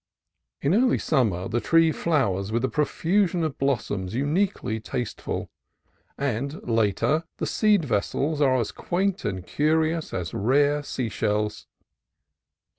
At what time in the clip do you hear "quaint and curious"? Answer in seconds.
8.71-10.11